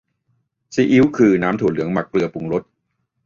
[0.73, 2.63] ซีอิ๊ว คือน้ำถั่วเหลืองหมักเกลือปรุงรส